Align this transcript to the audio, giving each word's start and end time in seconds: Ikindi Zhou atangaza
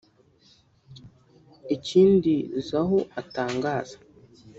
Ikindi 1.75 2.33
Zhou 2.67 2.95
atangaza 3.21 3.97